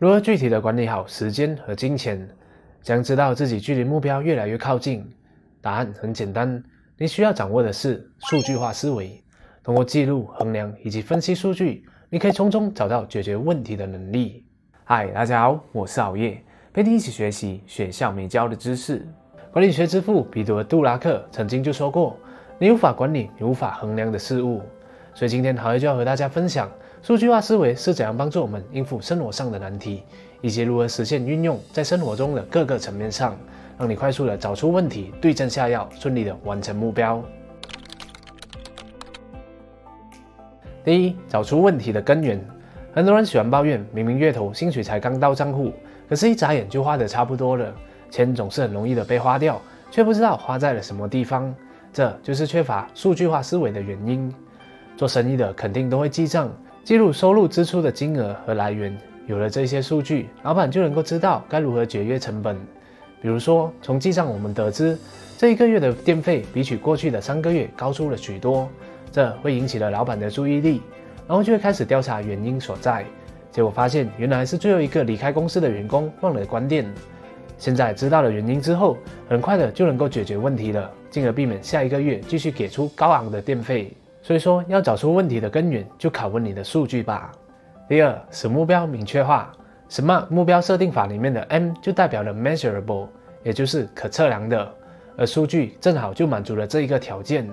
[0.00, 2.26] 如何具体的管理好时间和金钱，
[2.80, 5.06] 将知道自己距离目标越来越靠近？
[5.60, 6.64] 答案很简单，
[6.96, 9.22] 你需要掌握的是数据化思维。
[9.62, 14.42] 通过记录、衡量以及分析数据，你可以从中找到解决问题的能力。
[14.84, 16.42] 嗨，大家好，我是熬夜，
[16.72, 19.06] 陪你一起学习学校没教的知识。
[19.52, 22.16] 管理学之父彼得·杜拉克曾经就说过
[22.58, 24.62] ：“你无法管理你无法衡量的事物。”
[25.12, 26.70] 所以今天熬夜就要和大家分享
[27.02, 30.02] 数据化思维是怎样帮助我们应付生活上的难题，
[30.42, 33.34] 以及如何实现运用在生活中的各个层面上，
[33.78, 37.22] 让你快速的找出问题，对症下药，顺利的完成目标。
[40.84, 42.38] 第一，找出问题的根源。
[42.92, 45.72] 很多人喜欢抱怨，明明月头薪水才刚到账户，
[46.06, 47.74] 可是一眨眼就花得差不多了。
[48.10, 49.58] 钱总是很容易的被花掉，
[49.90, 51.54] 却不知道花在了什么地方，
[51.94, 54.30] 这就是缺乏数据化思维的原因。
[54.98, 56.50] 做生意的肯定都会记账，
[56.82, 58.96] 记录收入支出的金额和来源。
[59.26, 62.56] 有了这些数据，老板就能够知道该如何节约成本。
[63.22, 64.98] 比如说，从记账我们得知，
[65.38, 68.68] 这一个月的电费比起过去的三个月高出了许多，
[69.12, 70.82] 这会引起了老板的注意力，
[71.28, 73.04] 然后就会开始调查原因所在。
[73.52, 76.90] 结果发现，原来是最后一个离开公司的员工忘了关电。
[77.56, 78.96] 现在知道了原因之后，
[79.28, 83.92] 很快的就能够解决问题了，进而避免下一个月继续给出高昂的电费。
[84.22, 87.32] 所以说，要找出问题的根源，就拷问你的数据吧。
[87.88, 89.52] 第二，使目标明确化。
[89.88, 93.08] SMART 目标设定法里面的 M 就代表了 measurable，
[93.42, 94.72] 也就是可测量的，
[95.16, 97.48] 而数据正好就满足了这一个条件。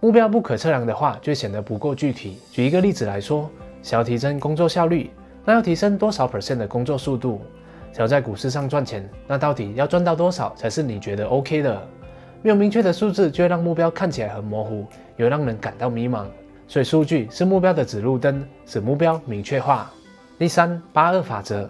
[0.00, 2.38] 目标不可测量的话，就显得不够具体。
[2.50, 3.48] 举一个例子来说，
[3.80, 5.10] 想要提升工作效率，
[5.44, 7.40] 那要提升多少 percent 的工作速度？
[7.92, 11.88] 想要在股市上赚钱，那到底要赚到多少才是你觉得 OK 的？
[12.42, 16.24] 没有明确的数字，就会让目标看起来很模糊，也让人感到迷茫。
[16.66, 19.90] 所以，数据是目标的指路灯，使目标明确化。
[20.38, 21.68] 第三，八二法则，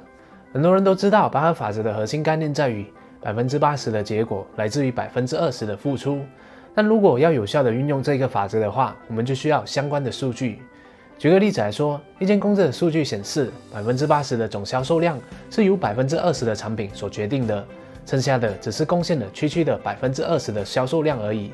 [0.53, 2.87] 很多人都知道，八二法则的核心概念在于
[3.21, 6.21] 百分之八十的结果来自于百分之二十的付出。
[6.73, 10.61] 但如果要有效的运用这个法则的话，我们就需要相关的数据。
[11.19, 15.19] 举个例子来说，一间公司的数据显示，百分之八十的总销售量
[15.51, 17.67] 是由百分之二十的产品所决定的，
[18.05, 21.53] 剩下的只是贡献了区区的百分之二十的销售量而已。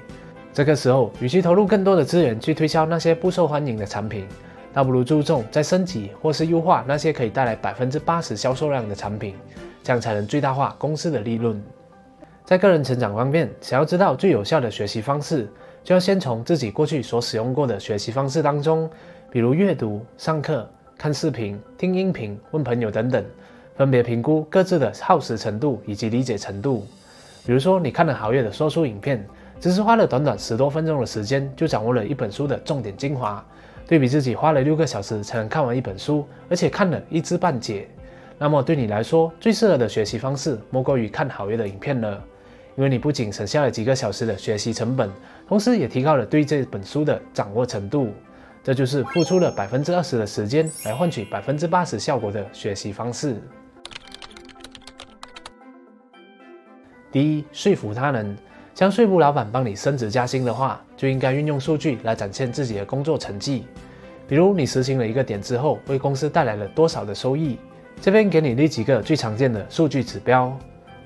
[0.52, 4.26] 这个时候，与其投入更多的资源去推销那些不受欢迎的产品，
[4.72, 9.34] 倒不如注重在升级或是优化那些可以带来百分之八十销售量的产品，
[9.82, 11.62] 这样才能最大化公司的利润。
[12.44, 15.46] 在个人成长方面，想要知道最有效的学习方式，
[15.84, 18.88] 就要先从自己过去所使用过的学习方式当中。
[19.30, 23.22] 比如阅读、上课、看视频、听音频、问朋友等等，
[23.76, 26.86] 分别评估各自的耗时程度以及理解程度。
[27.44, 29.24] 比如说，你看了好月的说书影片，
[29.60, 33.44] 只是花了短短十多分钟的时间就掌握了一本书的重点精华，
[33.86, 37.88] 对比自己花了六个小时才能看完一本书，而且看了一知半解，
[38.38, 42.20] 那么对你来说最适合的学习方式莫过于看好月的影片了，
[42.76, 45.10] 因为你不仅省下了几个小时的学习成本，
[45.46, 48.08] 同时也提高了对这本书的掌握程度。
[48.64, 53.40] 这就是付出了百分之二十的时间来换取百分之八十效果的学习方式。
[57.12, 58.36] 第一，说服他人。
[58.74, 63.66] 想说服老板帮你升职加薪的话，就应该运用数据来展现自己的工作成绩。
[64.28, 67.58] 比如，你实行了一个点之后，为公司带来了多少的收益？
[68.02, 70.54] 这边给你列几个最常见的数据指标：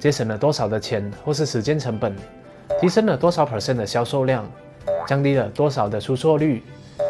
[0.00, 2.16] 节省了多少的钱或是时间成本？
[2.80, 4.44] 提升了多少 percent 的销售量？
[5.06, 6.62] 降低了多少的出错率？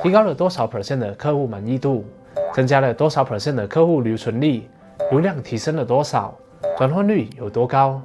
[0.02, 2.04] 提高了多少 percent 的客户满意度？
[2.52, 4.68] 增加了多少 percent 的客户留存率？
[5.10, 6.36] 流量提升了多少？
[6.76, 8.02] 转换率有多高？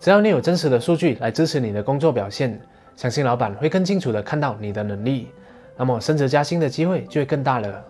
[0.00, 2.60] 只要你有真实的数据来支持你的工作表现，
[2.96, 5.28] 相信老板会更清楚的看到你的能力，
[5.76, 7.84] 那么升职加薪的机会就会更大了。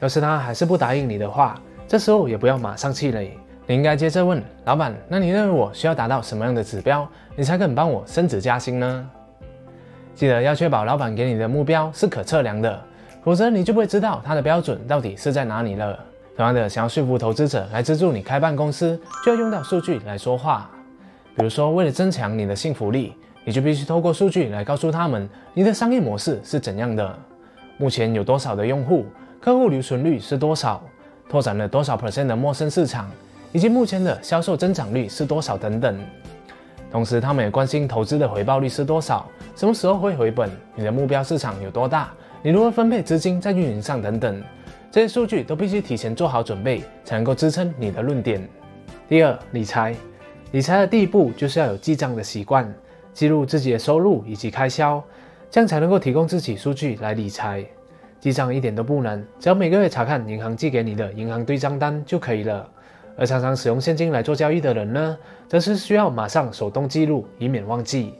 [0.00, 9.10] 要是他还是不答应你的话，这时候也不要马上气馁，你应该接着问老板：那你认为我需要达到什么样的指标，你才肯帮我升职加薪呢？
[10.14, 12.82] 记得要确保老板给你的目标是可测量的。
[13.22, 15.96] 否则你就不会知道他的标准到底是在哪里了。
[16.36, 20.68] 同样的，想要说服投资者来资助你开办公司，就要用到数据来说话。
[21.34, 23.14] 比如说，为了增强你的信服力，
[23.44, 27.18] 你就必须透过数据来告诉他们你的商业模式是怎样的，
[27.78, 29.06] 目前有多少的用户，
[29.40, 30.82] 客户留存率是多少，
[31.28, 33.10] 拓展了多少 percent 的陌生市场，
[33.50, 35.98] 以及目前的销售增长率是多少等等。
[36.90, 39.26] 同时，他们也关心投资的回报率是多少，
[39.56, 42.12] 什么时候会回本，你的目标市场有多大。
[42.42, 44.42] 你如何分配资金在运营上等等，
[44.90, 48.46] 这些数据都必须提前做好准备，才能够支撑你的论点。
[49.08, 49.94] 第二，理财，
[50.52, 52.70] 理财的第一步就是要有记账的习惯，
[53.14, 55.02] 记录自己的收入以及开销，
[55.50, 57.64] 这样才能够提供自己数据来理财。
[58.20, 62.68] 记账一点都不难，只要每个月查看银行寄给你的银行对账单就可以了。
[63.16, 65.16] 而常常使用现金来做交易的人呢，
[65.48, 68.12] 则是需要马上手动记录，以免忘记。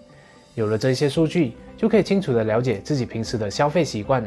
[0.55, 4.25] 有了这些数据，就可以清楚地了解自己平时的消费习惯，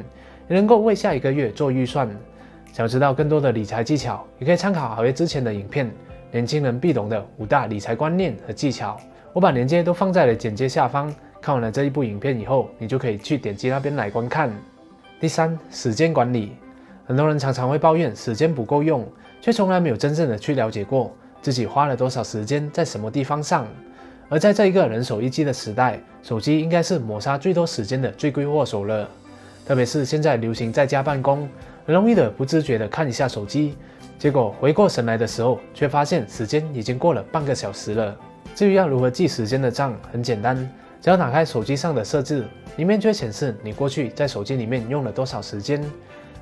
[0.48, 2.08] 也能够为下一个月做预算。
[2.72, 5.88] 想知道更多的理财技巧，也可以参考好月之前的影片
[6.32, 8.98] 《年轻人必懂的五大理财观念和技巧》，
[9.34, 11.14] 我把链接都放在了简介下方。
[11.42, 14.52] 看完了这一部影片以后，你就可以去点击那边来观看。
[15.20, 16.54] 第三，时间管理，
[17.06, 19.08] 很多人常常会抱怨时间不够用。
[19.42, 23.68] 却从来没有真正的去了解过自己花了多少时间在什么地方上。
[24.28, 29.08] 而在这一个人手一机的时代，手机应该是抹杀最多时间的罪魁祸首了。
[29.68, 31.48] 特别是现在流行在家办公，
[31.86, 33.76] 很容易的不自觉的看一下手机，
[34.18, 38.16] 结果回过神来的时候，却发现时间已经过了半个小时了。
[38.56, 40.58] 至于要如何记时间的账，很简单，
[41.02, 42.46] 只要打开手机上的设置，
[42.78, 45.84] 里面就会显示你过去在手机里面用了多少时间。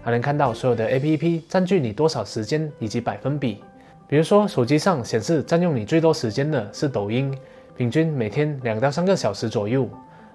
[0.04, 3.64] 还能看到所有的 APP 占据你多少时间以及百分比。
[4.06, 7.34] 比如说，手机上显示占用你最多时间的是抖音，
[7.78, 9.90] 平均每天两到三个小时左右。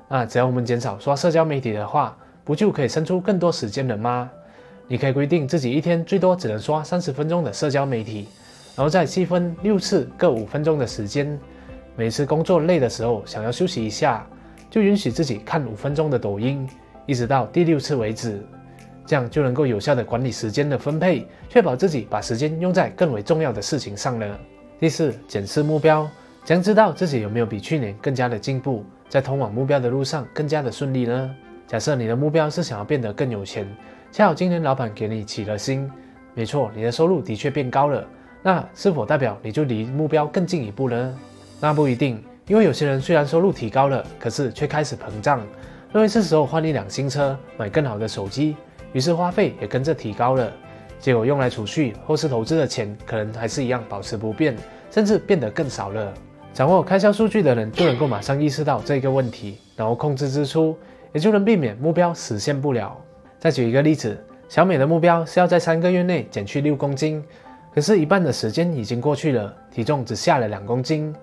[0.09, 4.31] 那只要我们减少刷社交媒体的话，不就可以生出更多时间了吗？
[4.91, 8.27] 你可以规定自己一天最多只能刷三十分钟的社交媒体，
[8.75, 11.39] 然后再细分六次各五分钟的时间。
[11.95, 14.27] 每次工作累的时候想要休息一下，
[14.71, 16.67] 就允许自己看五分钟的抖音，
[17.05, 18.43] 一直到第六次为止。
[19.05, 24.39] 这样就能够有效的管理时间的分配，确保自己把时间用在更为重要的事情上了。
[24.79, 26.09] 第四，检视目标，
[26.45, 31.35] 将知道自己有没有比去年更加的进步，在通往目标的路上更加的顺利呢？
[31.67, 33.67] 假设你的目标是想要变得更有钱，
[34.11, 35.89] 恰好今年老板给你起了薪，
[36.35, 38.05] 没错，你的收入的确变高了，
[38.43, 41.19] 那是否代表你就离目标更进一步呢？
[41.61, 45.41] 那不一定，因为有些人虽然收入提高了，可是却开始膨胀，
[45.93, 48.57] 认为是时候换一辆新车，买更好的手机。
[48.93, 50.51] 于是花费也跟着提高了，
[50.99, 54.57] 结果用来储蓄或是投资的钱，可能还是一样保持不变，
[54.91, 56.13] 甚至变得更少了。
[56.55, 60.77] 掌握开销数据的人就能够马上意识到这个问题，然后控制支出，
[61.13, 62.99] 也就能避免目标实现不了。
[63.39, 64.19] 再举一个例子，
[64.49, 67.23] 小美的目标是要在三个月内减去六公斤，
[67.73, 71.15] 可是，一半的时间已经过去了，体重只下了两公斤。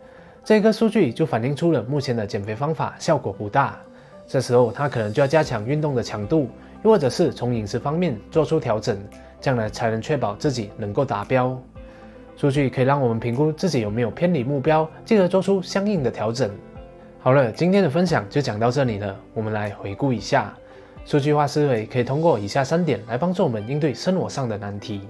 [0.44, 3.78] 这个数据就反映出了目前的减肥方法效果不大。
[4.28, 6.50] 这时候，她可能就要加强运动的强度。
[6.84, 8.96] 又或者是从饮食方面做出调整，
[9.42, 11.60] 这样呢才能确保自己能够达标。
[12.38, 16.52] 数据可以让我们评估自己有没有偏离目标，进而做出相应的调整。
[17.20, 19.16] 好了，今天的分享就讲到这里了。
[19.34, 20.54] 我们来回顾一下，
[21.06, 25.02] 数据化思维可以通过以下三点来帮助我们应对生活上的难题：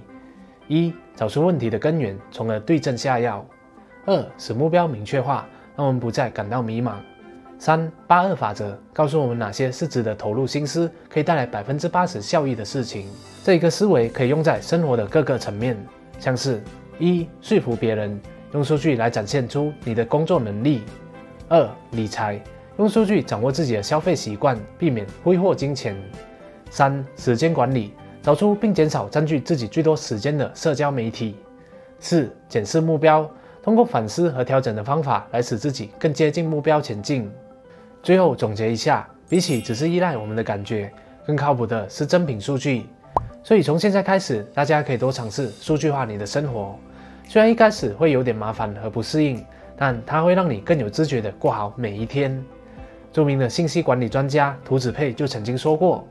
[0.68, 3.42] 一、找出问题的根源，从而对症下药；
[4.04, 6.96] 二、使目标明确化，让我们不再感到迷茫。
[7.58, 13.08] 三八二法则告诉我们哪些是值得投入心思、可以带来百分之八十效益的事情。
[13.42, 15.74] 这一个思维可以用在生活的各个层面，
[16.18, 16.62] 像是：
[16.98, 18.20] 一、说服别人，
[18.52, 20.80] 用数据来展现出你的工作能力；
[21.48, 22.38] 二、理财，
[22.78, 25.94] 用数据掌握自己的消费习惯，避免挥霍金钱；
[26.70, 27.92] 三、时间管理，
[28.22, 31.34] 找出并减少占据自己最多时间的社交媒体；
[31.98, 33.28] 四、检视目标，
[33.62, 37.30] 通过反思和调整的方法来使自己更接近目标前进。
[38.02, 40.92] 最后总结一下，比起只是依赖我们的感觉，
[41.26, 42.86] 更靠谱的是真品数据。
[43.42, 46.78] 所以从现在开始，大家可以多尝试数据化你的生活。
[47.26, 49.42] 虽然一开始会有点麻烦和不适应，
[49.76, 52.44] 但它会让你更有知觉地过好每一天。
[53.16, 56.06] 著名的信息管理专家涂子佩就曾经说过：，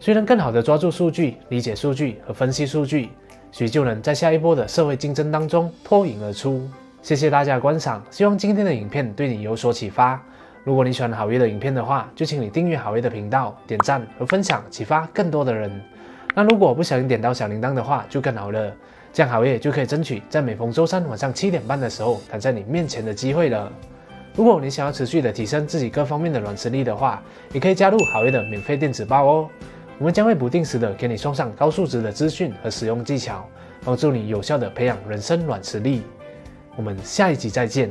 [0.00, 3.10] 谁能更好地抓住数据、理解数据和分析数据，
[3.52, 6.68] 谁就能在下一波的社会竞争当中脱颖而出。
[7.00, 10.20] 谢谢大家的观赏，希望今天的影片对你有所启发。
[10.64, 15.70] 如果你喜欢好月的影片的话，就请你订阅好月的频道、点赞和分享，启发更多的人。
[16.34, 18.74] 那如果不小心点到小铃铛的话，就更好了，
[19.12, 23.72] 这样好月就可以争取在每逢周三晚上七点半的时候躺在你面前的机会了。
[24.38, 27.20] 如果你想要持续的提升自己各方面的软实力的话，
[27.52, 29.50] 也可以加入好业的免费电子报哦。
[29.98, 33.44] 我们将会不定时的给你送上高素质的资讯和使用技巧，
[33.84, 36.02] 帮助你有效的培养人生软实力。
[36.76, 37.90] 我们下一集再见。